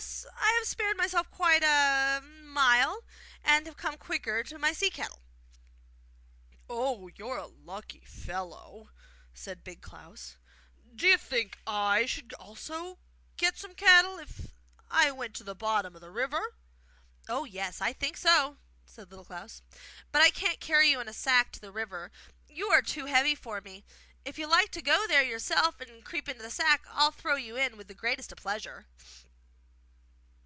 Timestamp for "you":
11.08-11.18, 20.90-21.00, 22.48-22.68, 24.38-24.46, 27.34-27.56